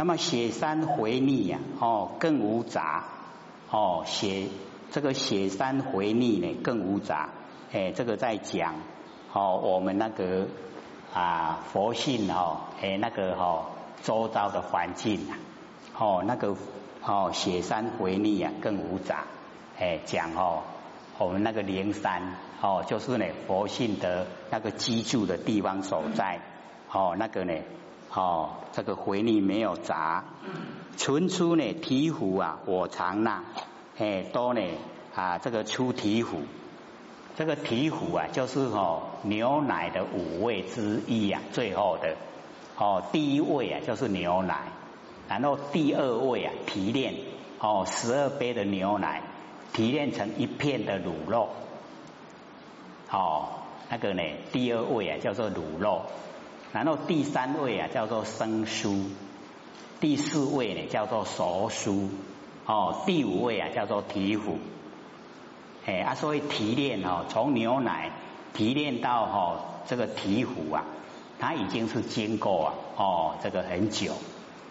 [0.00, 3.04] 那么雪山回逆呀，哦，更无杂，
[3.70, 4.46] 哦，雪
[4.90, 7.28] 这个雪山回逆呢更无杂，
[7.70, 8.76] 哎，这个在讲
[9.34, 10.48] 哦，我们那个
[11.12, 13.66] 啊佛性哦，哎那个哦
[14.02, 15.36] 周遭的环境啊，
[15.98, 16.56] 哦那个
[17.04, 19.24] 哦雪山回逆呀更无杂，
[19.78, 20.62] 哎讲哦。
[21.18, 26.40] 我们那个灵山哦，就是呢佛性的那个居住的地方所在
[26.90, 27.52] 哦，那个呢
[28.12, 30.24] 哦，这个回力没有杂，
[30.96, 33.42] 纯出呢提壶啊，我常那
[33.98, 34.60] 哎多呢
[35.14, 36.42] 啊，这个出提壶，
[37.36, 42.16] 这个提壶啊，就是哦牛奶的五味之一啊，最后的。
[42.76, 44.68] 哦第一味啊就是牛奶，
[45.28, 47.14] 然后第二味啊提炼。
[47.58, 49.22] 哦十二杯的牛奶。
[49.72, 51.48] 提炼成一片的卤肉，
[53.08, 53.50] 哦，
[53.88, 56.02] 那个呢，第二位啊叫做卤肉，
[56.72, 59.06] 然后第三位啊叫做生酥，
[60.00, 62.08] 第四位呢叫做熟酥，
[62.66, 64.58] 哦，第五位啊叫做提腐，
[65.86, 68.12] 哎啊，所以提炼哦，从牛奶
[68.54, 70.84] 提炼到哦这个提腐啊，
[71.38, 74.14] 它已经是经过啊哦这个很久，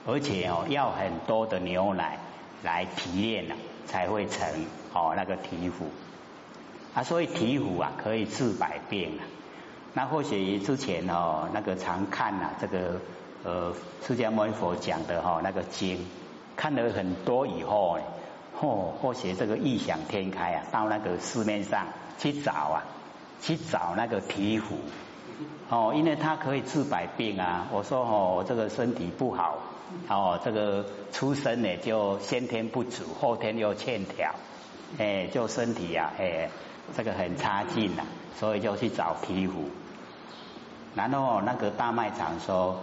[0.06, 2.20] 而且哦要很多的牛奶
[2.64, 3.56] 来提炼了。
[3.90, 4.48] 才会成
[4.94, 5.90] 哦那个醍醐
[6.94, 9.26] 啊，所以醍醐啊可以治百病啊。
[9.94, 13.00] 那或许之前哦那个常看呐这个
[13.44, 13.74] 呃
[14.06, 16.06] 释迦牟尼佛讲的哈那个经，
[16.56, 18.04] 看了很多以后哎，
[18.60, 22.84] 或或许这个异想天开啊，到那个市面上去找啊，
[23.42, 24.76] 去找那个皮肤
[25.70, 27.68] 哦，因为它可以治百病啊。
[27.72, 29.58] 我说哦我这个身体不好。
[30.08, 34.36] 哦，这个出生呢就先天不足，后天又欠条，
[35.00, 36.52] 哎，就身体呀，哎，
[36.96, 38.04] 这个很差劲呐，
[38.40, 39.70] 所以就去找皮肤。
[40.96, 42.82] 然后那个大卖场说：“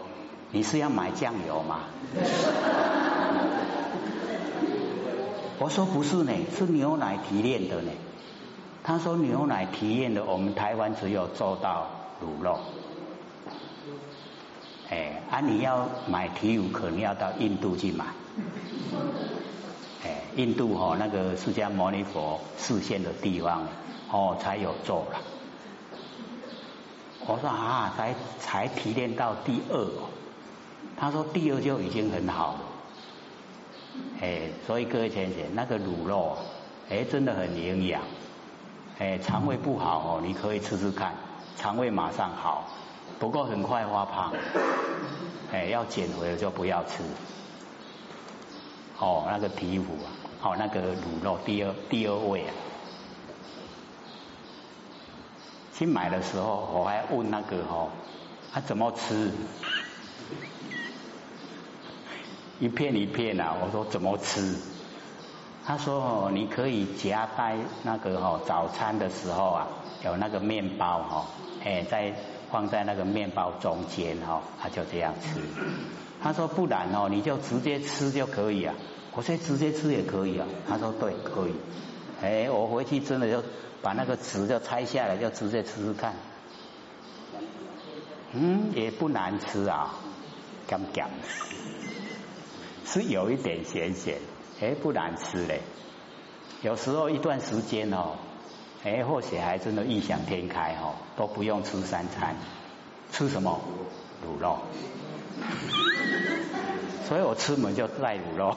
[0.52, 1.80] 你是要买酱油吗？”
[5.58, 7.90] 我说：“不是呢，是牛奶提炼的呢。”
[8.84, 11.88] 他说：“牛奶提炼的，我们台湾只有做到
[12.22, 12.58] 卤肉。”
[14.88, 18.04] 哎，啊，你要买皮乳，可能要到印度去买。
[20.36, 23.66] 印度哈那个释迦牟尼佛视线的地方，
[24.10, 25.18] 哦，才有做了。
[27.26, 29.88] 我说啊，才才提炼到第二，
[30.96, 32.60] 他说第二就已经很好了。
[34.20, 36.36] 哎，所以各位先生，那个卤肉，
[36.90, 38.02] 哎，真的很营养。
[38.98, 41.14] 哎，肠胃不好哦，你可以吃吃看，
[41.56, 42.68] 肠胃马上好。
[43.18, 44.32] 不过很快发胖，
[45.50, 47.02] 哎，要减肥就不要吃。
[48.98, 50.08] 哦，那个皮肤啊，
[50.46, 52.54] 哦，那个卤肉第二第二位啊。
[55.74, 57.88] 去买的时候，我还问那个哦，
[58.52, 59.32] 他怎么吃？
[62.60, 64.56] 一片一片啊，我说怎么吃？
[65.66, 69.66] 他说哦，你可以夹在那个哦早餐的时候啊，
[70.04, 71.26] 有那个面包哈，
[71.64, 72.14] 哎在。
[72.48, 75.40] 放在那个面包中间哈，他就这样吃。
[76.22, 78.72] 他说不然哦，你就直接吃就可以啊。
[79.16, 80.46] 我说直接吃也可以啊。
[80.68, 81.54] 他说对，可以。
[82.22, 83.42] 哎，我回去真的就
[83.82, 86.14] 把那个纸就拆下来，就直接吃吃看。
[88.32, 89.94] 嗯，也不难吃啊，
[90.68, 91.08] 干干，
[92.84, 94.18] 是有一点咸咸，
[94.60, 95.62] 哎，不难吃嘞。
[96.60, 98.16] 有时候一段时间哦。
[98.84, 102.36] 哎，或许还真的异想天开哦，都不用吃三餐，
[103.10, 103.60] 吃什么
[104.24, 104.58] 卤肉？
[107.08, 108.56] 所以我出门就带卤肉。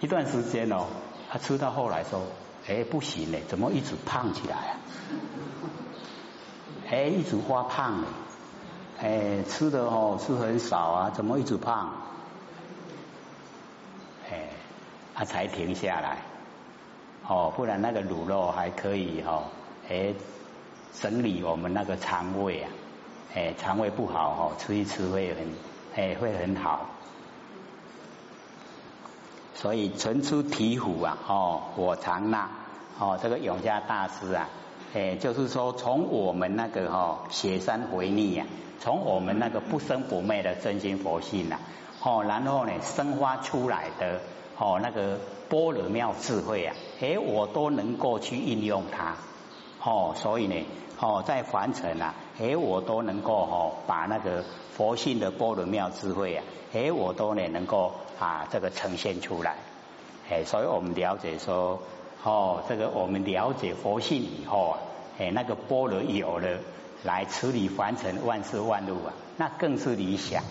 [0.00, 0.86] 一段时间哦，
[1.30, 2.20] 他吃到后来说，
[2.68, 4.76] 哎，不行嘞，怎么一直胖起来啊？
[6.90, 8.06] 哎，一直发胖嘞，
[9.00, 11.92] 哎，吃的哦是很少啊，怎么一直胖？
[14.30, 14.48] 哎，
[15.14, 16.18] 他才停下来。
[17.26, 19.44] 哦，不然那个卤肉还可以哈，
[19.88, 20.12] 哎，
[21.00, 22.70] 整理我们那个肠胃啊，
[23.34, 25.54] 哎，肠胃不好哦，吃一吃会很，
[25.96, 26.90] 哎，会很好。
[29.54, 32.50] 所以存出醍醐啊，哦，我常纳，
[32.98, 34.48] 哦，这个永嘉大师啊，
[34.94, 38.46] 哎，就是说从我们那个哈雪山回逆啊，
[38.80, 41.58] 从我们那个不生不灭的真心佛性啊，
[42.02, 44.20] 哦，然后呢生发出来的。
[44.56, 45.18] 哦，那个
[45.48, 49.16] 般若妙智慧啊，哎，我都能够去应用它。
[49.82, 50.54] 哦，所以呢，
[51.00, 54.44] 哦，在凡尘啊，哎，我都能够哦，把那个
[54.76, 59.56] 佛性的波罗妙智慧啊，哎，我都呢能够啊，这个呈现出来。
[60.28, 61.80] 哎，所以我们了解说，
[62.24, 64.78] 哦，这个我们了解佛性以后啊，
[65.18, 66.58] 哎，那个波罗有了，
[67.04, 70.42] 来处理凡尘万事万物啊，那更是理想。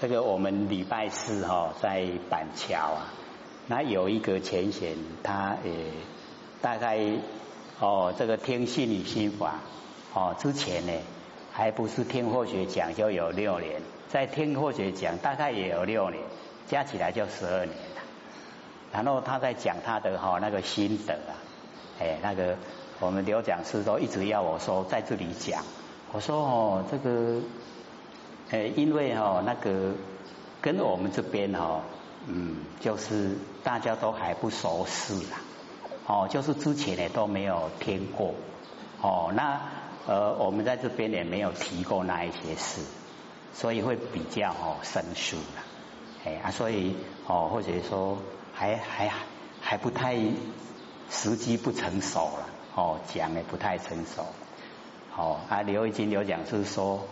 [0.00, 3.06] 这个我们礼拜四哈在板桥啊，
[3.66, 5.72] 那有一个前贤，他也
[6.62, 6.98] 大概
[7.80, 9.54] 哦这个听心理心法
[10.14, 10.92] 哦之前呢，
[11.52, 16.22] 还不是听或学讲就有六年，在听或学讲大概也有六年，
[16.68, 18.02] 加起来就十二年了。
[18.92, 21.32] 然后他在讲他的哈那个心得啊，
[22.00, 22.56] 哎那个
[23.00, 25.64] 我们刘讲师都一直要我说在这里讲，
[26.12, 27.40] 我说哦这个。
[28.50, 29.92] 哎，因为哦那个
[30.62, 31.82] 跟我们这边哈，
[32.26, 35.36] 嗯，就是大家都还不熟悉啦，
[36.08, 38.34] 哦，就是之前呢都没有听过，
[39.02, 39.60] 哦，那
[40.06, 42.80] 呃我们在这边也没有提过那一些事，
[43.52, 45.62] 所以会比较哦生疏啦，
[46.24, 46.96] 哎啊，所以
[47.26, 48.16] 哦或者说
[48.54, 49.12] 还还
[49.60, 50.16] 还不太
[51.10, 54.24] 时机不成熟了，哦讲的不太成熟，
[55.14, 57.06] 哦啊刘一金刘讲就是说。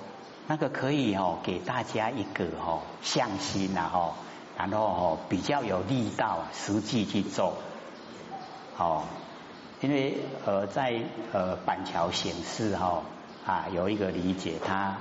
[0.49, 4.15] 那个可以哦，给大家一个哦向心呐哈，
[4.57, 7.55] 然后哦比较有力道，实际去做，
[8.79, 9.05] 哦，
[9.81, 11.01] 因为呃在
[11.33, 13.03] 呃板桥显示哈
[13.47, 14.97] 啊有一个理解，他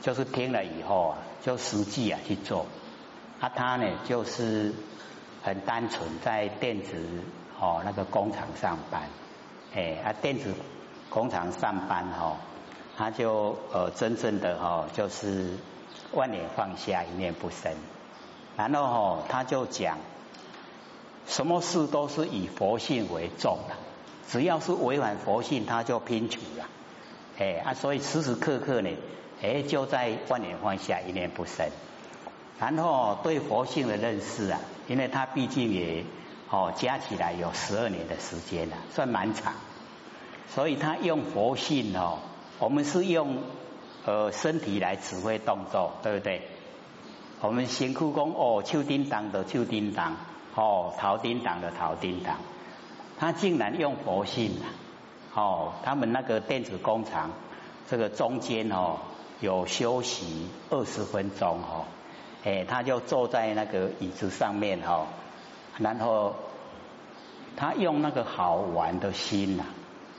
[0.00, 2.66] 就是听了以后啊，就实际啊去做，
[3.40, 4.74] 啊他呢就是
[5.42, 7.24] 很单纯在电子
[7.58, 9.02] 哦那个工厂上班，
[9.74, 10.54] 哎啊电子
[11.08, 12.36] 工厂上班哈。
[12.96, 15.56] 他就呃真正的哈就是
[16.12, 17.72] 万年放下一念不生，
[18.58, 19.96] 然后哈他就讲
[21.26, 23.74] 什么事都是以佛性为重的，
[24.28, 26.66] 只要是违反佛性他就拼取了，
[27.38, 28.90] 哎啊所以时时刻刻呢
[29.42, 31.68] 哎就在万年放下一念不生，
[32.58, 36.04] 然后对佛性的认识啊，因为他毕竟也
[36.50, 39.54] 哦加起来有十二年的时间了，算蛮长，
[40.52, 42.18] 所以他用佛性哦。
[42.58, 43.38] 我们是用
[44.04, 46.42] 呃身体来指挥动作，对不对？
[47.40, 50.16] 我们辛苦工哦，秋叮当的秋叮当，
[50.54, 52.36] 哦，陶叮当的陶叮当，
[53.18, 54.66] 他竟然用佛性啊！
[55.34, 57.30] 哦，他们那个电子工厂
[57.88, 58.98] 这个中间哦
[59.40, 61.84] 有休息二十分钟哦，
[62.44, 65.06] 哎，他就坐在那个椅子上面哦，
[65.78, 66.34] 然后
[67.56, 69.64] 他用那个好玩的心呐，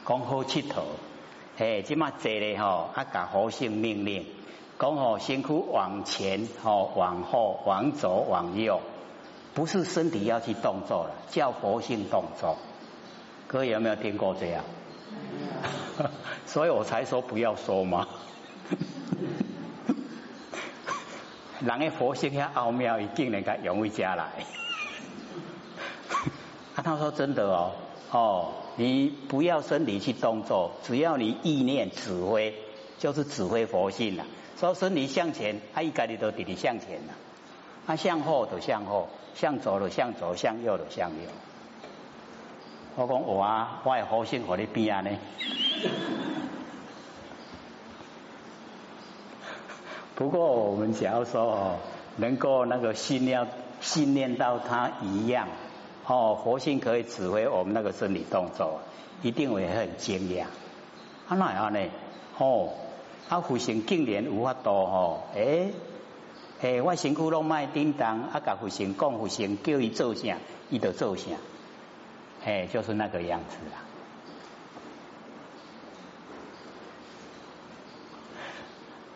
[0.05, 0.83] 讲好佚头。
[1.57, 4.25] 哎，即嘛坐咧吼，他，甲佛性命令，
[4.79, 8.81] 讲好，辛苦往前哦，往后，往左，往右，
[9.53, 12.57] 不是身体要去动作了，叫佛性动作。
[13.47, 14.63] 各位有没有听过这样？
[16.47, 18.07] 所以我才说不要说嘛。
[21.59, 24.23] 人的佛性遐奥妙，一定能够融为家来。
[26.75, 27.71] 啊，他说真的哦，
[28.11, 28.53] 哦。
[28.77, 32.55] 你不要身体去动作，只要你意念指挥，
[32.97, 34.25] 就是指挥佛性了。
[34.57, 37.13] 说身体向前，他一概你都弟弟向前了；
[37.85, 41.29] 他向后就向后，向左就向左，向右就向右。
[42.95, 45.09] 我讲我啊，我佛性和你比啊呢。
[50.15, 51.77] 不过我们只要说哦，
[52.17, 53.47] 能够那个信念
[53.79, 55.47] 信念到他一样。
[56.05, 58.81] 哦，佛性可以指挥我们那个生理动作，
[59.21, 60.43] 一定会很惊讶。
[61.27, 61.79] 啊，那样呢？
[62.37, 62.69] 哦，
[63.29, 65.21] 啊，佛性竟然有法度哦！
[65.33, 65.71] 诶
[66.61, 70.37] 诶，我身躯拢卖叮当，啊，甲佛性讲佛性，叫伊做啥，
[70.69, 71.25] 伊就做啥。
[72.45, 73.77] 诶，就是那个样子啦。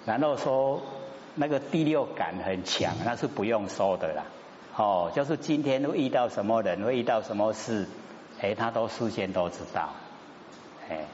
[0.06, 0.82] 然后说
[1.36, 4.24] 那个第六感很强，那是不用说的啦。
[4.76, 7.88] 哦，就是今天会遇到什么人，会遇到什么事，
[8.42, 9.90] 哎，他都事先都知道，
[10.90, 11.06] 哎，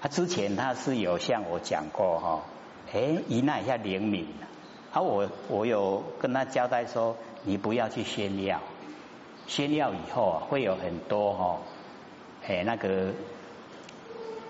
[0.00, 2.42] 他之前他是有向我讲过哈，
[2.92, 4.28] 哎，一那一下灵敏，
[4.98, 8.60] 啊，我我有跟他交代说，你不要去炫耀，
[9.46, 11.58] 炫耀以后啊，会有很多哈，
[12.44, 13.12] 哎，那个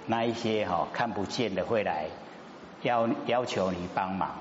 [0.07, 2.07] 那一些哈看不见的会来
[2.81, 4.38] 要要求你帮忙。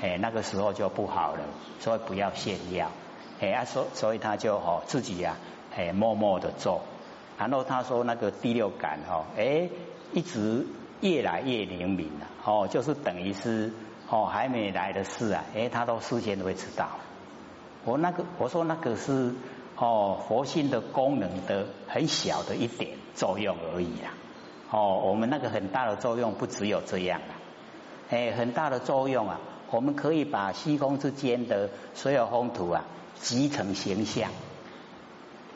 [0.00, 1.40] 哎，那个时候就不好了，
[1.80, 2.92] 所以不要炫耀。
[3.40, 5.34] 哎啊，所所以他就哦自己呀，
[5.76, 6.82] 哎默默的做。
[7.36, 9.68] 然后他说那个第六感哈，哎
[10.12, 10.64] 一直
[11.00, 12.28] 越来越灵敏了。
[12.44, 13.72] 哦，就是等于是
[14.12, 16.86] 哦还没来的事啊，哎他都事先都会知道。
[17.86, 19.34] 我那个我说那个是
[19.76, 24.12] 哦佛性的功能的很小的一点作用而已啦。
[24.70, 27.32] 哦，我们那个很大的作用不只有这样啊，
[28.10, 29.40] 哎很大的作用啊。
[29.70, 34.30] 我们可以把虚空之间的所有风土啊集成形象，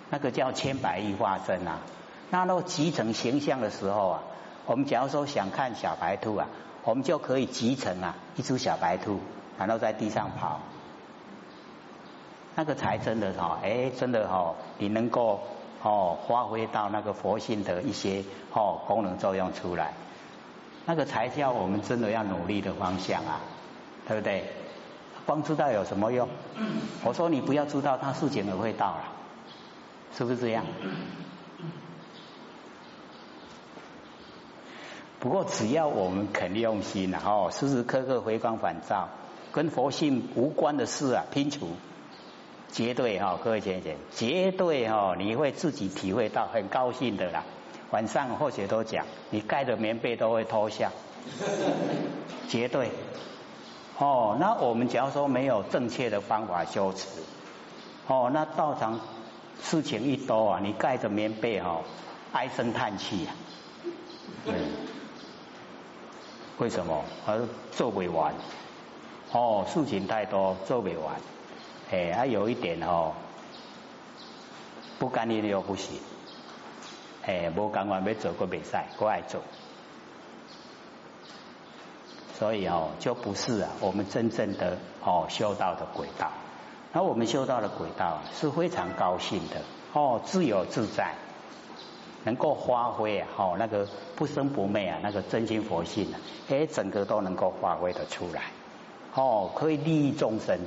[0.08, 1.80] 那个叫千百亿化身啊。
[2.30, 4.22] 那到集成形象的时候啊，
[4.64, 6.48] 我们假如说想看小白兔啊，
[6.86, 9.18] 我们就可以集成啊一只小白兔，
[9.58, 10.60] 然后在地上跑，
[12.54, 15.40] 那个才真的哈，哎，真的哈，你能够
[15.82, 19.94] 哦发挥到那个佛性的一些哦功能作用出来，
[20.86, 23.40] 那个才叫我们真的要努力的方向啊，
[24.06, 24.44] 对不对？
[25.26, 26.28] 光知道有什么用？
[27.02, 29.02] 我说你不要知道，他事情也会到了，
[30.16, 30.64] 是不是这样？
[35.26, 39.08] 不过只要我们肯用心，然后时时刻刻回光返照，
[39.50, 41.70] 跟佛性无关的事啊，拼除，
[42.70, 47.42] 绝对哈，各位姐姐，绝对哈，你会自己体会到很高兴的啦。
[47.90, 50.92] 晚上或许都讲，你盖的棉被都会脱下，
[52.48, 52.90] 绝对。
[53.98, 57.08] 哦，那我们假如说没有正确的方法修持，
[58.06, 59.00] 哦，那道场
[59.60, 61.80] 事情一多啊，你盖着棉被哈，
[62.30, 63.34] 唉声叹气啊，
[64.44, 64.54] 对，
[66.58, 67.04] 为什么？
[67.26, 68.34] 而做不完，
[69.32, 71.16] 哦，事情太多做不完，
[71.90, 73.12] 哎，还有一点哦，
[74.98, 76.00] 不干你又不行，
[77.26, 79.42] 哎，不干完要做个比赛，我爱做。
[82.38, 86.30] 所以哦，就不是啊，我们真正的哦修道的轨道。
[86.92, 89.60] 那我们修道的轨道是非常高兴的
[89.92, 91.14] 哦，自由自在，
[92.26, 96.18] 能够发挥啊，哦那个不生不灭啊，那个真心佛性啊，
[96.50, 98.50] 哎，整个都能够发挥的出来。
[99.14, 100.58] 哦，可以利益众生，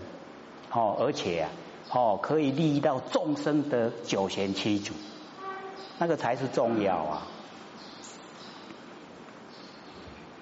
[0.71, 1.49] 哦，而且啊，
[1.91, 4.93] 哦，可以利益到众生的九贤七祖，
[5.97, 7.27] 那个才是重要啊。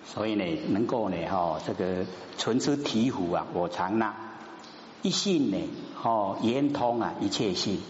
[0.05, 2.05] 所以呢，能够呢，哈，这个
[2.38, 4.15] 存之醍醐啊，我常纳
[5.01, 5.57] 一信呢，
[6.03, 7.81] 哦，圆通啊，一切性。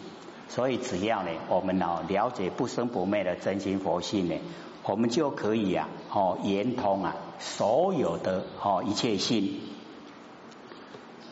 [0.50, 4.36] 所以只要呢，我们哦了解不生不灭的真心佛性呢，
[4.84, 9.62] 我们就可以啊，哦，圆通啊，所有的哦一切心。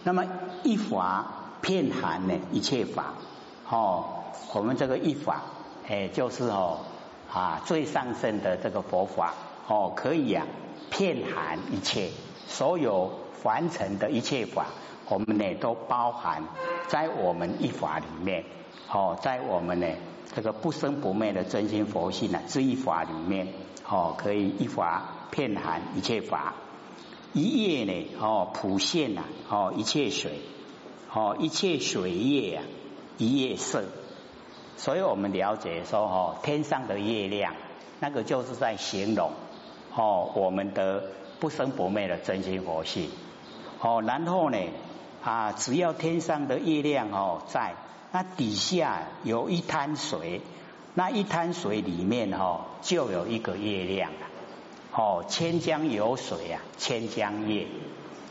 [0.04, 0.26] 那么
[0.64, 3.14] 一法遍含呢一切法，
[3.70, 5.42] 哦，我们这个一法，
[5.88, 6.80] 哎，就是哦
[7.32, 9.34] 啊最上圣的这个佛法，
[9.68, 10.46] 哦，可以呀。
[10.92, 12.10] 遍含一切，
[12.48, 14.68] 所有凡尘的一切法，
[15.10, 16.44] 我们呢都包含
[16.88, 18.46] 在我们一法里面。
[18.92, 19.88] 哦，在我们呢
[20.34, 23.48] 这个不生不灭的真心佛性呢这一法里面，
[23.88, 26.56] 哦，可以一法遍含一切法，
[27.34, 30.40] 一叶呢哦普现呐哦一切水，
[31.14, 32.64] 哦一切水叶啊
[33.18, 33.84] 一叶色。
[34.78, 37.54] 所以我们了解说哦天上的月亮，
[38.00, 39.32] 那个就是在形容。
[39.96, 41.06] 哦，我们的
[41.40, 43.10] 不生不灭的真心佛性。
[43.80, 44.58] 哦，然后呢，
[45.24, 47.76] 啊，只要天上的月亮哦在，
[48.16, 50.40] 那底下有一滩水，
[50.94, 54.20] 那一滩水里面哦就有一个月亮了
[54.94, 57.68] 哦，千江有水啊，千江月。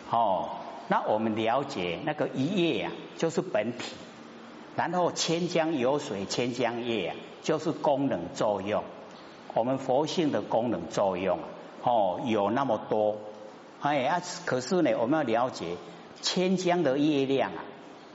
[0.08, 0.48] 哦，
[0.88, 3.92] 那我们了解那个一叶啊，就是本体。
[4.74, 8.82] 然后千江有水，千江月啊，就是功能作用。
[9.52, 11.38] 我们佛性的功能作用。
[11.82, 13.16] 哦，有那么多，
[13.82, 15.76] 哎啊，可是呢，我们要了解
[16.22, 17.60] 千江的月亮啊，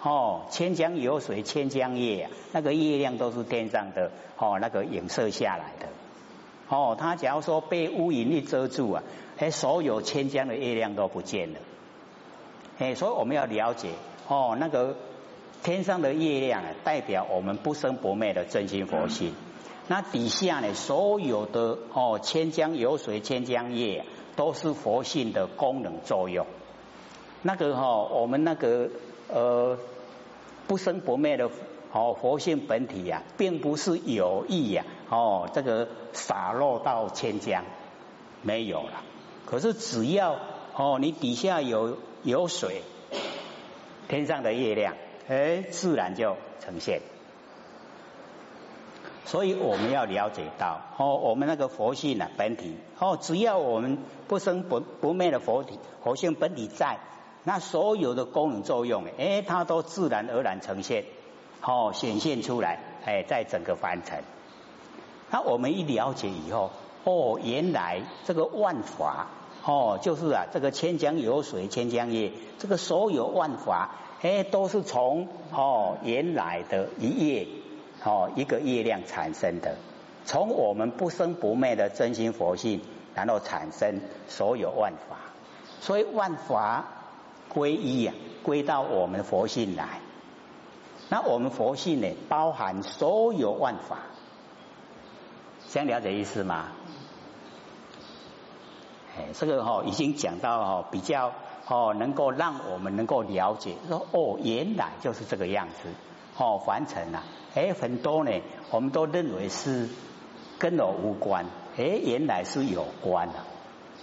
[0.01, 5.87] 哦，千江有水千江月啊，那个月亮都是天上的哦，那个影射下来的，
[6.69, 9.03] 哦，它假如说被乌云一遮住啊，
[9.37, 11.59] 哎，所有千江的月亮都不见了，
[12.77, 13.89] 哎，所以我们要了解
[14.29, 14.95] 哦，那个
[15.63, 19.33] 天上的月亮啊，代表我们不生不灭的真心佛性。
[19.89, 24.05] 那底下呢，所有的哦，千江有水千江月，
[24.37, 26.45] 都是佛性的功能作用。
[27.41, 28.89] 那个哈，我们那个
[29.31, 29.77] 呃
[30.67, 31.49] 不生不灭的
[31.91, 37.63] 哦佛性本体呀，并不是有意呀哦这个洒落到千江
[38.41, 39.03] 没有了。
[39.45, 40.37] 可是只要
[40.75, 42.83] 哦你底下有有水，
[44.07, 44.95] 天上的月亮
[45.27, 47.01] 哎自然就呈现。
[49.25, 56.97] 所以我们要了解到哦，我们那个佛性呢本体哦，只要我们不生不不灭的佛体佛性本体在，
[57.49, 61.05] 那所有的功能作用哎，它都自然而然呈现
[61.63, 62.77] 哦，显现出来
[63.07, 64.21] 哎，在整个凡尘。
[65.31, 66.69] 那我们一了解以后
[67.05, 69.29] 哦，原来这个万法
[69.65, 77.47] 哦，就是啊，这个千江有水千江月，这个所有万法哎，都是从哦原来的一夜。
[78.03, 79.75] 哦，一个月亮产生的，
[80.23, 82.79] 从我们不生不灭的真心佛性，
[83.15, 85.17] 然后产生所有万法，
[85.81, 86.85] 所以万法
[87.49, 88.13] 归一呀，
[88.43, 89.99] 归到我们佛性来。
[91.09, 93.97] 那我们佛性呢，包含所有万法，
[95.67, 96.67] 想了解意思吗？
[99.17, 101.33] 哎，这个哈已经讲到哈比较
[101.67, 105.89] 哦，能够让我们能够了解说哦，原来就是这个样子
[106.37, 107.23] 哦，凡尘啊，
[107.55, 108.31] 哎，很多呢，
[108.69, 109.89] 我们都认为是
[110.59, 113.33] 跟我无关，哎，原来是有关的，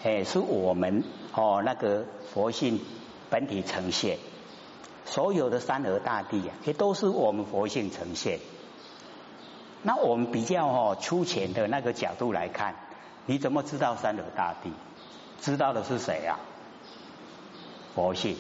[0.03, 2.81] 哎，是我们哦那个佛性
[3.31, 4.19] 本体呈现，
[5.05, 8.39] 所有的山河大地啊，也都是我们佛性呈现。
[9.83, 12.75] 那我们比较哦粗浅的那个角度来看，
[13.27, 14.71] 你怎么知道山河大地？
[15.41, 16.41] 知道的是谁啊？
[17.95, 18.37] 佛性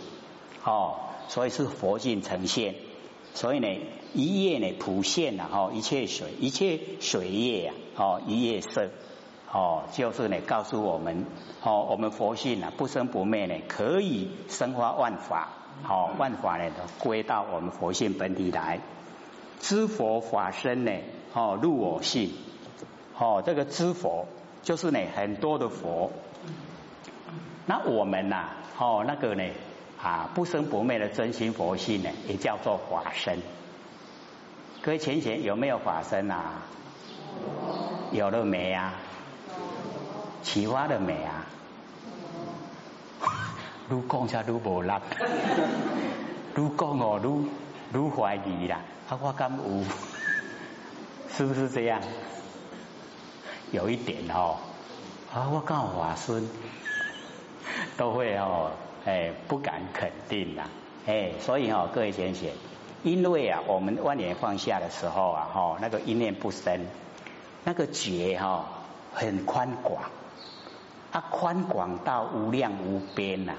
[0.65, 0.97] 哦，
[1.29, 2.75] 所以是佛性呈现。
[3.35, 3.69] 所以呢，
[4.15, 8.89] 一叶呢普现了哦，一切水，一切水叶呀哦，一叶色
[9.57, 11.25] 哦，就是呢告诉我们
[11.63, 15.49] 哦，我们佛性啊不生不灭呢，可以生化万法，
[15.83, 18.81] 好万法呢都归到我们佛性本体来。
[19.59, 20.93] 知佛法身呢？
[21.33, 22.35] 哦，入我性，
[23.19, 24.27] 哦，这个知佛
[24.63, 26.11] 就是呢，很多的佛。
[27.65, 29.43] 那我们呐，哦，那个呢，
[30.03, 33.39] 啊，不生不灭的真心佛性呢，也叫做法身。
[34.83, 36.63] 各位浅浅有没有法身啊？
[38.13, 38.93] 有了没啊？
[40.43, 41.47] 启发了没啊？
[43.89, 44.91] 如讲下如无力，
[46.55, 47.45] 如讲哦如
[47.93, 49.85] 如怀疑啦，啊，我敢有？
[51.37, 52.01] 是不是这样？
[53.73, 54.57] 有一点哦，
[55.35, 56.49] 啊，我告法孙
[57.97, 58.71] 都会哦，
[59.05, 60.69] 哎，不敢肯定啦，
[61.07, 62.49] 哎，所以哦，各位先生，
[63.03, 66.87] 因为啊，我们万年放下的时候啊，哈，那个一念不生，
[67.65, 68.65] 那个觉哈
[69.13, 70.05] 很宽广，
[71.17, 73.55] 啊，宽广到无量无边呐，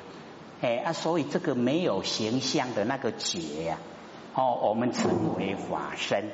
[0.62, 3.78] 哎啊，所以这个没有形象的那个觉呀，
[4.36, 6.26] 哦，我们称为法身。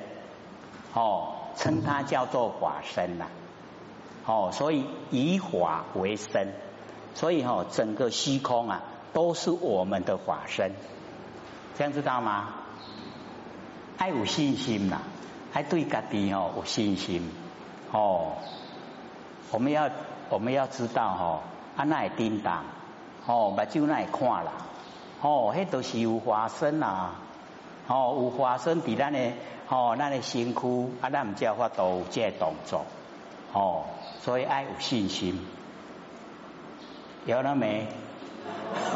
[0.94, 3.28] 哦，称它叫做法身呐。
[4.26, 6.50] 哦，所以以法为身，
[7.16, 10.74] 所以哈，整个虚空啊，都是我们的法身。
[11.78, 12.50] 这样知道吗？
[13.98, 15.00] 爱有信心呐，
[15.54, 17.32] 还对家己哦有信心。
[17.94, 18.34] 哦，
[19.52, 19.90] 我们要
[20.34, 21.42] 我们要知道哈，
[21.78, 22.64] 啊那叮当，
[23.28, 24.52] 哦，目睭那看啦，
[25.22, 27.12] 哦，迄都是有法身呐。
[27.88, 29.20] 哦，有发生伫咱的
[29.70, 32.84] 哦，咱的身躯啊，咱唔叫法度这动作
[33.54, 33.84] 哦，
[34.22, 35.40] 所以爱有信心，
[37.28, 37.86] 有了没？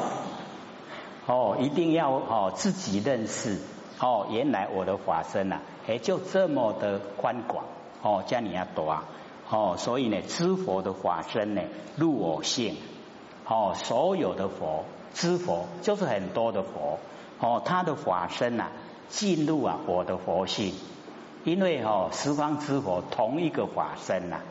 [1.27, 3.59] 哦，一定要哦自己认识
[3.99, 7.63] 哦，原来我的法身呐，哎，就这么的宽广
[8.01, 9.03] 哦，叫你要多啊
[9.49, 11.61] 哦，所以呢，知佛的法身呢，
[11.95, 12.75] 入我性
[13.47, 14.83] 哦，所有的佛
[15.13, 16.99] 知佛就是很多的佛。
[17.39, 18.67] 哦，他的法身呐，
[19.09, 20.73] 进入啊我的佛性，
[21.43, 24.41] 因为哦十方之佛同一个法身呐，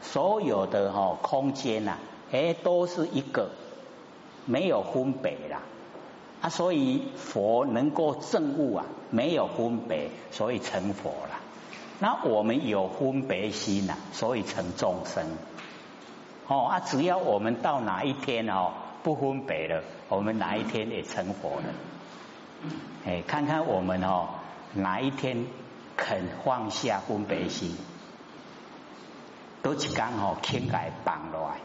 [0.00, 1.98] 所有的哈空间呐，
[2.32, 3.50] 哎都是一个，
[4.46, 5.60] 没有分别啦
[6.40, 11.47] 啊，所以佛能够证悟啊，没有分别，所以成佛了。
[12.00, 15.24] 那我们有分别心呐，所以成众生。
[16.46, 21.64] 哦啊，只要我们到哪一天哦不分别了，我们哪一天也成佛了。
[23.04, 24.28] 哎，看看我们哦，
[24.74, 25.46] 哪一天
[25.96, 27.76] 肯放下分别心，
[29.62, 31.60] 都是刚好天改绑来，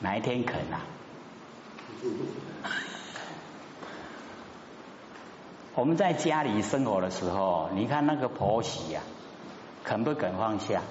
[0.00, 0.80] 哪一天肯啊？
[5.78, 9.00] 我们在家里生活的时候，你看那个婆媳呀，
[9.84, 10.82] 肯不肯放下？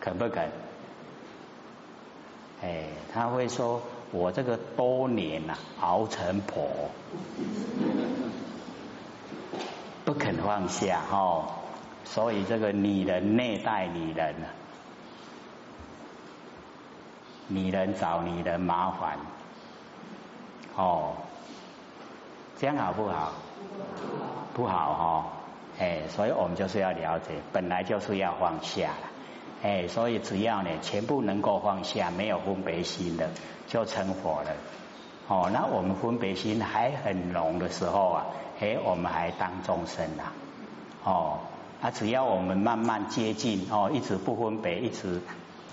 [0.00, 0.50] 肯不肯？
[2.62, 3.80] 哎，他会说。
[4.12, 6.90] 我这个多年呐熬成婆，
[10.04, 11.44] 不肯放下哦，
[12.04, 14.46] 所以这个女人虐待女人呢，
[17.48, 19.18] 女人找女人麻烦，
[20.76, 21.16] 哦，
[22.58, 23.32] 这样好不好？
[24.54, 25.26] 不好哈，
[25.78, 29.10] 哎，所以我们就是要了解，本来就是要放下了。
[29.62, 33.28] 哎，所以只要呢，全部能够放下，没有分别心的，
[33.66, 34.50] 就成佛了。
[35.28, 38.26] 哦，那我们分别心还很浓的时候啊，
[38.60, 40.32] 哎，我们还当众生呐。
[41.04, 41.40] 哦，
[41.82, 45.20] 啊，只要我们慢慢接近，哦，一直不分别，一直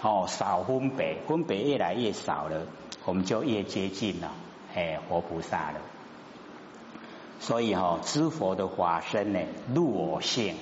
[0.01, 2.61] 哦少分别，分别越来越少了，
[3.05, 4.31] 我们就越接近了，
[4.75, 5.79] 哎，活菩萨了。
[7.43, 9.39] 所以哈，知佛的法身呢，
[9.75, 10.55] 入我性，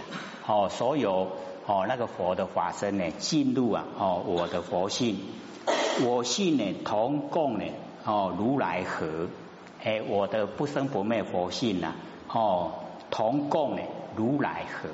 [0.48, 1.28] 哦，所有。
[1.68, 5.20] 哦，那个佛的法身呢，进入啊，哦，我的佛性，
[6.04, 7.66] 我性呢，同共呢，
[8.04, 9.28] 哦，如来合，
[9.84, 11.94] 哎，我的不生不灭佛性呐，
[12.28, 12.72] 哦，
[13.12, 13.84] 同共呢，
[14.16, 14.90] 如来合，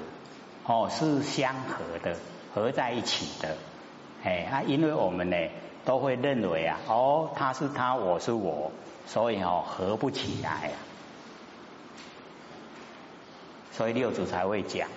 [0.66, 2.18] 哦，是相合的，
[2.54, 3.56] 合在一起的，
[4.26, 5.38] 哎啊，因为我们呢
[5.86, 8.72] 都会认为啊，哦，他是他，我是我，
[9.08, 10.87] 所以哦合不起来啊。
[13.78, 14.90] 所以六祖才会讲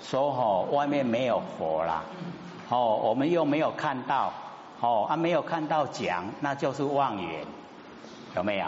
[0.00, 2.04] 说哦，外面没有佛啦，
[2.68, 4.32] 哦，我们又没有看到，
[4.80, 7.44] 哦啊没有看到讲，那就是妄缘，
[8.36, 8.66] 有没有？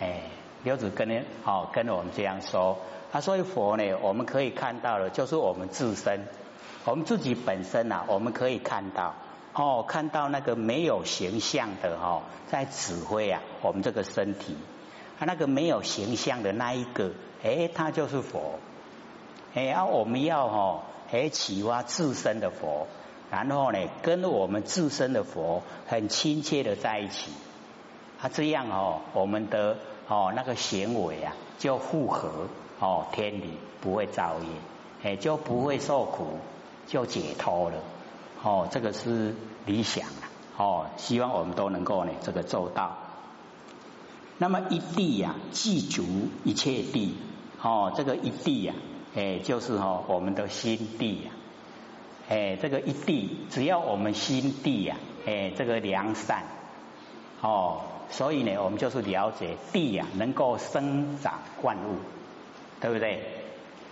[0.00, 0.22] 哎，
[0.64, 2.78] 六祖跟你哦跟我们这样说，
[3.12, 6.20] 他说佛呢，我们可以看到的，就是我们自身，
[6.86, 9.12] 我们自己本身呐，我们可以看到，
[9.52, 14.56] 哦，看到那个没有形象的哈，在指挥啊，我们这个身体，
[15.18, 17.12] 他那个没有形象的那一个。
[17.44, 18.58] 哎，他就是佛，
[19.54, 22.88] 哎，啊，我们要哈，哎，启发自身的佛，
[23.30, 27.30] 然后呢，跟我们自身的佛很亲切的在一起，
[28.20, 29.76] 啊，这样哦，我们的
[30.08, 32.48] 哦那个行为啊，就复合
[32.80, 36.38] 哦天理，不会造业，哎，就不会受苦，
[36.88, 37.76] 就解脱了，
[38.42, 40.24] 哦，这个是理想啊，
[40.56, 42.96] 哦，希望我们都能够呢这个做到。
[44.38, 46.04] 那么一地呀，记足
[46.44, 47.16] 一切地。
[47.62, 48.74] 哦，这个一地呀，
[49.16, 51.30] 哎，就是哦，我们的心地呀，
[52.28, 54.96] 哎，这个一地，只要我们心地呀，
[55.26, 56.44] 哎，这个良善，
[57.40, 61.96] 哦，所以呢，我们就是了解地呀，能够生长万物，
[62.80, 63.22] 对不对？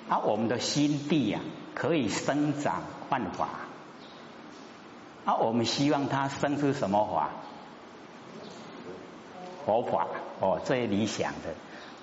[0.09, 1.40] 啊，我们的心地呀，
[1.74, 3.48] 可以生长万法，
[5.24, 7.30] 啊，我们希望它生出什么法？
[9.64, 10.07] 佛法，
[10.40, 11.55] 哦，最理想的。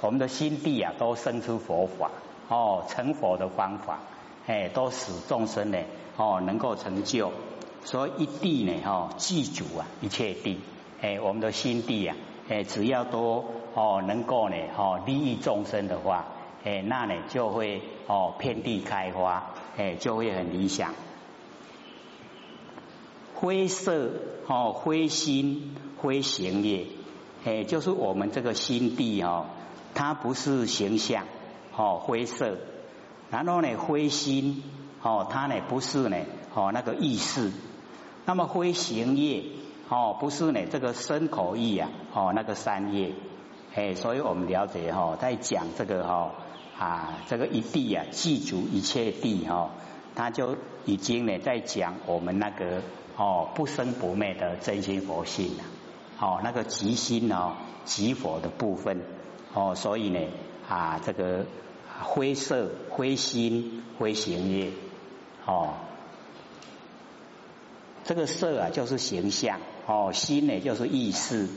[0.02, 2.10] 我们的心地啊，都生出佛法
[2.50, 4.00] 哦，成佛的方法，
[4.48, 5.78] 哎，都使众生呢
[6.18, 7.32] 哦能够成就。
[7.84, 10.60] 所以一地呢哦，记住啊一切地，
[11.02, 12.16] 哎，我们的心地啊，
[12.50, 16.26] 哎，只要都哦能够呢哦利益众生的话，
[16.64, 20.94] 哎，那呢就会哦遍地开花，哎，就会很理想。
[23.36, 24.12] 灰色
[24.48, 26.86] 哦，灰心灰行业，
[27.44, 29.46] 哎，就是我们这个心地哦。
[29.94, 31.26] 它不是形象，
[31.76, 32.58] 哦，灰色，
[33.30, 34.64] 然后呢，灰心，
[35.02, 36.18] 哦，它呢不是呢，
[36.56, 37.52] 哦，那个意识，
[38.26, 39.44] 那么灰行业，
[39.90, 43.14] 哦，不是呢，这个身口意啊，哦，那个三业，
[43.76, 46.32] 哎，所以我们了解哈，在讲这个哈
[46.80, 49.72] 啊，这个一地啊，记住一切地哈，
[50.16, 52.82] 他就已经呢在讲我们那个
[53.18, 55.64] 哦不生不灭的真心佛性了，
[56.22, 57.54] 哦，那个极心哦，
[57.84, 59.02] 极佛的部分。
[59.54, 60.20] 哦，所以呢，
[60.70, 61.46] 啊，这个
[62.00, 64.72] 灰色、灰心、灰行业，
[65.46, 65.74] 哦，
[68.06, 71.50] 这个色啊就是形象，哦，心呢就是意识，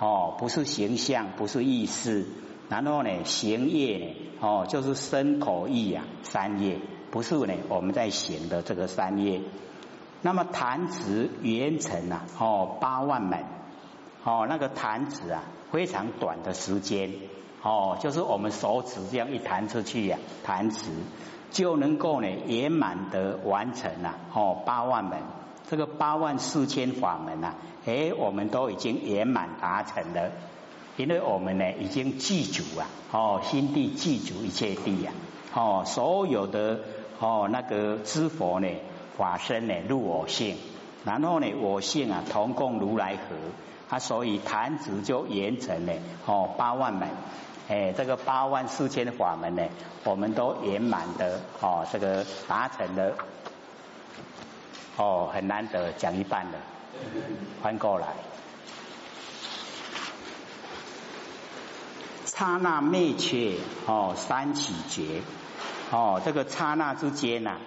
[0.00, 2.26] 哦，不是形象，不是意识，
[2.68, 6.80] 然后呢，行业呢，哦，就是身口意啊三业，
[7.12, 9.40] 不是呢我们在行的这个三业。
[10.22, 13.44] 那么弹指圆成啊，哦，八万门，
[14.26, 15.42] 哦，那个弹指啊。
[15.72, 17.10] 非常短的时间，
[17.60, 20.86] 哦，就是我们手指这样一弹出去呀，弹指
[21.50, 25.18] 就能够呢圆满的完成了，哦，八万门，
[25.68, 30.30] 这个八万四千法门呐，哎，我们都已经圆满达成了，
[30.96, 35.12] 因为我们呢已经记住啊，哦，心地记住一切地呀，
[35.52, 36.78] 哦，所有的
[37.18, 38.68] 哦那个知佛呢
[39.18, 40.56] 法身呢入我性，
[41.04, 43.36] 然后呢我性啊同共如来合。
[43.88, 45.92] 他所以弹指就完成了
[46.26, 47.08] 哦八万门，
[47.68, 49.62] 哎这个八万四千法门呢，
[50.04, 53.14] 我们都圆满的哦这个达成了，
[54.96, 56.58] 哦很难得讲一半了，
[57.62, 58.08] 翻过来，
[62.24, 63.54] 刹那灭却
[63.86, 65.22] 哦三起觉
[65.92, 67.58] 哦这个刹那之间呐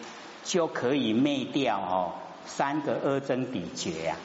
[0.44, 2.12] 就可以灭掉哦
[2.46, 4.16] 三个阿僧底觉呀。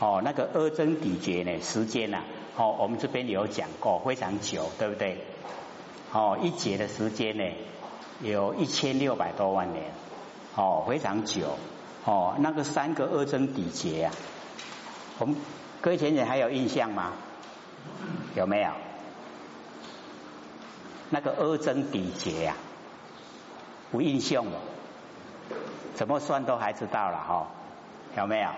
[0.00, 1.60] 哦，那个阿僧底劫呢？
[1.62, 2.18] 时间呢？
[2.56, 5.24] 哦，我们这边有讲过，非常久，对不对？
[6.12, 7.44] 哦，一劫的时间呢，
[8.20, 9.92] 有一千六百多万年，
[10.56, 11.56] 哦，非常久。
[12.04, 14.12] 哦，那个三个阿僧底劫啊，
[15.18, 15.36] 我们
[15.80, 17.12] 各位前人还有印象吗？
[18.34, 18.70] 有没有？
[21.10, 22.56] 那个阿僧底劫呀，
[23.92, 24.58] 无印象了，
[25.94, 27.46] 怎么算都还知道了哈，
[28.18, 28.48] 有没有？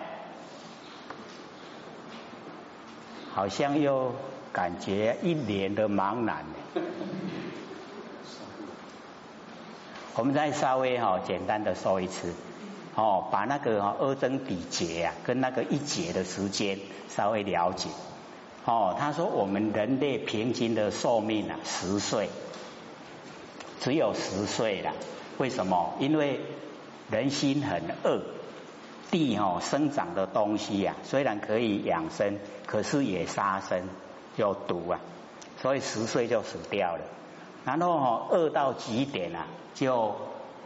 [3.36, 4.14] 好像又
[4.50, 6.42] 感觉一脸的茫然。
[10.16, 12.32] 我们再稍微哈简单的说一次，
[12.94, 16.78] 哦，把那个阿僧底劫啊跟那个一劫的时间
[17.10, 17.90] 稍微了解。
[18.64, 22.30] 哦，他说我们人类平均的寿命啊十岁，
[23.82, 24.94] 只有十岁了。
[25.36, 25.92] 为什么？
[26.00, 26.40] 因为
[27.10, 28.22] 人心很恶，
[29.10, 33.88] 地哦生长的东西呀，虽然可以养生，可是也杀生
[34.36, 35.00] 有毒啊，
[35.62, 37.02] 所以十岁就死掉了。
[37.64, 40.16] 然后哦饿到极点啊，就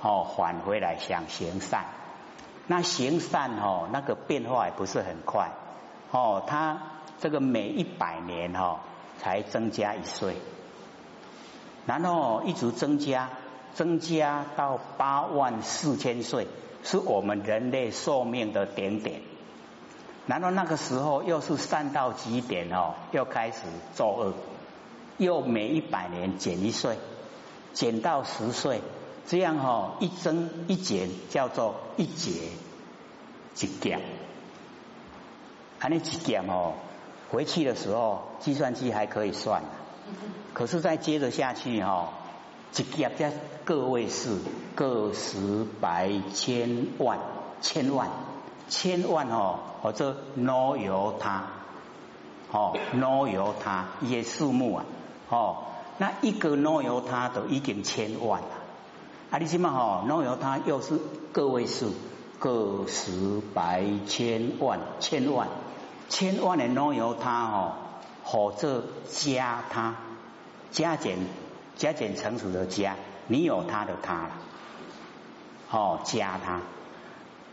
[0.00, 1.85] 哦返回来想行善。
[2.66, 5.50] 那行善哦那个变化也不是很快
[6.11, 6.79] 哦，他
[7.18, 8.79] 这个每一百年哦
[9.18, 10.37] 才增加一岁，
[11.85, 13.31] 然后一直增加，
[13.74, 16.46] 增加到八万四千岁。
[16.82, 19.20] 是我们人类寿命的点点，
[20.26, 23.58] 然后那个时候又是善到极点哦，又开始
[23.94, 24.34] 作恶，
[25.18, 26.96] 又每一百年减一岁，
[27.74, 28.80] 减到十岁，
[29.26, 32.48] 这样哦一增一减叫做一节
[33.56, 34.00] 一减，
[35.78, 36.74] 还那一减哦，
[37.30, 39.62] 回去的时候计算机还可以算，
[40.54, 42.08] 可是再接着下去哦。
[42.76, 43.33] 一劫在
[43.64, 44.38] 个位数，
[44.74, 47.18] 个十百千万
[47.61, 48.09] 千万
[48.68, 51.44] 千万哦，或者挪由他
[52.50, 54.85] 哦挪由他一些数目啊
[55.28, 55.56] 哦，
[55.98, 58.48] 那一个挪由他都已经千万了，
[59.30, 60.98] 啊你起码哦 no 由他又是
[61.33, 61.92] 个位数，
[62.38, 65.48] 个十百千万千万
[66.09, 67.72] 千万的挪由他哦，
[68.24, 69.96] 或者加他
[70.70, 71.18] 加减。
[71.80, 72.94] 加减乘除的加，
[73.26, 74.30] 你有他的他了，
[75.70, 76.60] 哦，加他，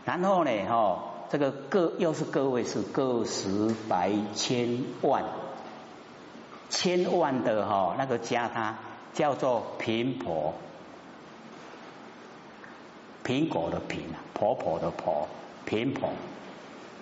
[0.04, 0.98] 然后呢，哦，
[1.30, 5.24] 这个个又是个位数，个十百千万，
[6.68, 8.76] 千万的哈，那个加他
[9.14, 10.52] 叫做频婆，
[13.24, 15.26] 苹果的苹啊，婆婆的婆，
[15.64, 16.10] 频婆，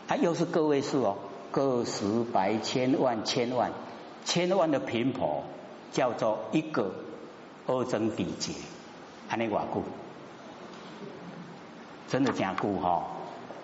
[0.07, 1.17] 它又是个位数哦，
[1.51, 3.73] 个十百千万千万
[4.25, 5.43] 千万的频婆
[5.91, 6.93] 叫做一个。
[7.67, 8.53] 二增底劫，
[9.29, 9.83] 安尼瓦固，
[12.09, 13.05] 真的讲固哈，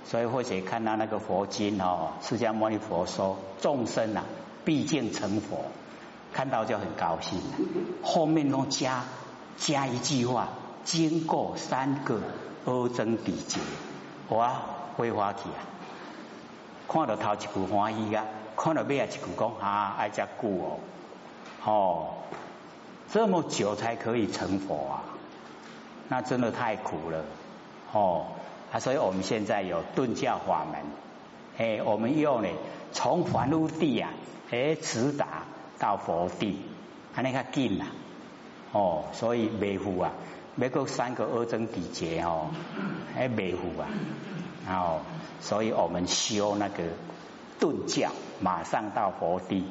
[0.04, 4.24] 所以或者看到那个佛经哦，释迦牟尼佛说众生啊，
[4.64, 5.66] 毕竟成佛，
[6.32, 7.40] 看到就很高兴。
[8.02, 9.04] 后面都加
[9.56, 10.48] 加一句话，
[10.84, 12.20] 经过三个
[12.64, 13.60] 二增底劫，
[14.30, 14.62] 哇，
[14.96, 15.62] 会花起啊！
[16.88, 18.24] 看到头一句欢喜啊，
[18.56, 20.78] 看到尾啊一句讲啊，爱加固
[21.64, 22.08] 哦，哦。
[23.12, 25.04] 这么久才可以成佛啊，
[26.08, 27.22] 那真的太苦了。
[27.92, 28.24] 哦
[28.72, 28.80] 啊！
[28.80, 30.80] 所以我们现在有顿教法门，
[31.58, 32.48] 哎，我们用呢
[32.92, 34.10] 从凡入地啊，
[34.50, 35.44] 哎直达
[35.78, 36.62] 到佛地，
[37.12, 37.86] 还那个近啊，
[38.72, 40.12] 哦，所以维护啊，
[40.54, 42.48] 每个三个二增底劫哦，
[43.14, 43.88] 还维护啊，
[44.66, 45.00] 然后，
[45.42, 46.82] 所以我们修那个
[47.60, 49.66] 顿教，马上到佛地。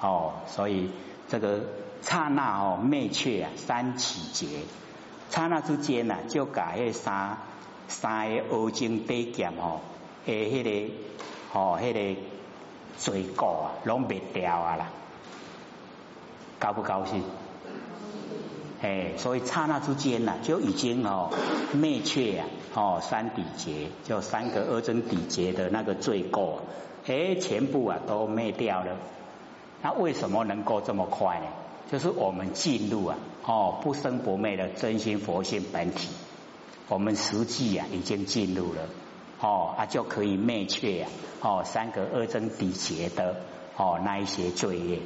[0.00, 0.90] 哦，所以
[1.28, 1.60] 这个。
[2.02, 4.60] 刹那哦，灭却啊，三起劫，
[5.30, 7.38] 刹那之间呐，就把迄三
[7.88, 9.80] 三个恶精低剑哦，
[10.26, 10.92] 诶，迄个
[11.52, 12.20] 哦，迄个
[12.98, 14.90] 罪过啊，拢灭掉啊啦，
[16.58, 17.22] 高不高兴？
[18.82, 21.30] 哎，所以刹那之间呐，就已经哦
[21.72, 26.62] 灭却啊，哦三底劫，就三个恶真底劫的那个罪过，
[27.06, 28.96] 哎，全部啊都灭掉了。
[29.82, 31.46] 那为什么能够这么快呢？
[31.90, 36.08] 就是我们进入啊，哦，不生不灭的真心佛性本体，
[36.88, 38.82] 我们实际啊已经进入了，
[39.40, 43.40] 哦，啊就可以灭却啊，哦三个二增底劫的
[43.76, 45.00] 哦那一些罪业。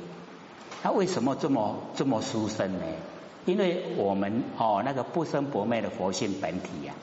[0.83, 2.85] 那为什么这么这么殊胜呢？
[3.47, 6.95] 因为我们哦那个不生不灭的佛性本体呀，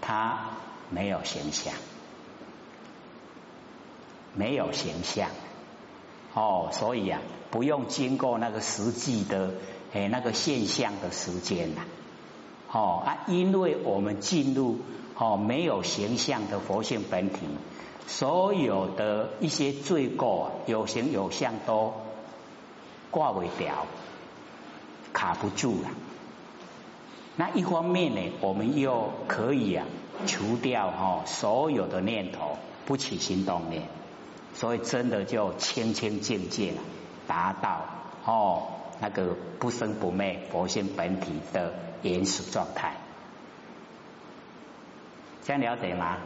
[0.00, 0.50] 它
[0.90, 1.74] 没有形象，
[4.34, 5.28] 没有形象。
[6.36, 9.54] 哦，所以啊，不用经过那个实际的
[9.94, 11.80] 诶那个现象的时间呐。
[12.70, 14.80] 哦啊，因为我们进入
[15.16, 17.46] 哦没有形象的佛性本体，
[18.06, 21.94] 所有的一些罪过有形有相都
[23.10, 23.86] 挂不掉，
[25.14, 25.88] 卡不住了。
[27.36, 29.86] 那一方面呢，我们又可以啊
[30.26, 33.84] 除掉哈所有的念头，不起心动念。
[34.56, 36.74] 所以真的就清清净净，
[37.26, 37.84] 达到
[38.24, 38.68] 哦
[39.00, 42.94] 那个不生不灭佛性本体的原始状态，
[45.44, 46.16] 这样了解吗？